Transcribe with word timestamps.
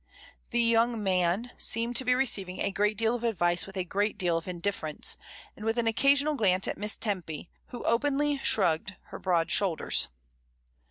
The 0.49 0.63
young 0.63 1.03
man 1.03 1.51
seemed 1.59 1.95
to 1.97 2.03
be 2.05 2.15
receiving 2.15 2.59
a 2.59 2.71
great 2.71 2.97
deal 2.97 3.13
of 3.13 3.23
advice 3.23 3.67
with 3.67 3.77
a 3.77 3.83
great 3.83 4.17
deal 4.17 4.35
of 4.35 4.47
indifference, 4.47 5.15
and 5.55 5.63
with 5.63 5.77
an 5.77 5.85
occasional 5.85 6.33
glance 6.33 6.67
at 6.67 6.75
Miss 6.79 6.95
Tempy, 6.95 7.51
who 7.67 7.83
openly 7.83 8.39
shrugged 8.39 8.95
her 9.09 9.19
broad 9.19 9.51
shoulders. 9.51 10.07